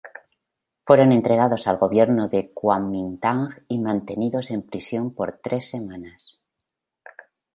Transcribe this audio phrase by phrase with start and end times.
[0.83, 6.41] Fueron entregados al gobierno del Kuomintang y mantenidos en prisión por tres semanas.